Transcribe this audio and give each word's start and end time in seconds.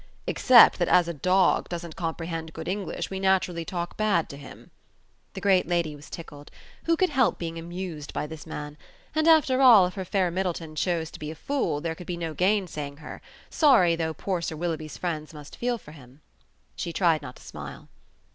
"Except 0.25 0.79
that 0.79 0.87
as 0.87 1.07
a 1.07 1.13
dog 1.13 1.69
doesn't 1.69 1.95
comprehend 1.95 2.53
good 2.53 2.67
English 2.67 3.11
we 3.11 3.19
naturally 3.19 3.63
talk 3.63 3.97
bad 3.97 4.29
to 4.29 4.35
him." 4.37 4.71
The 5.35 5.41
great 5.41 5.67
lady 5.67 5.95
was 5.95 6.09
tickled. 6.09 6.49
Who 6.85 6.97
could 6.97 7.11
help 7.11 7.37
being 7.37 7.59
amused 7.59 8.11
by 8.11 8.25
this 8.25 8.47
man? 8.47 8.79
And 9.13 9.27
after 9.27 9.61
all, 9.61 9.85
if 9.85 9.93
her 9.93 10.03
fair 10.03 10.31
Middleton 10.31 10.75
chose 10.75 11.11
to 11.11 11.19
be 11.19 11.29
a 11.29 11.35
fool 11.35 11.81
there 11.81 11.93
could 11.93 12.07
be 12.07 12.17
no 12.17 12.33
gainsaying 12.33 12.97
her, 12.97 13.21
sorry 13.51 13.95
though 13.95 14.15
poor 14.15 14.41
Sir 14.41 14.55
Willoughby's 14.55 14.97
friends 14.97 15.35
must 15.35 15.55
feel 15.57 15.77
for 15.77 15.91
him. 15.91 16.21
She 16.75 16.91
tried 16.91 17.21
not 17.21 17.35
to 17.35 17.43
smile. 17.43 17.87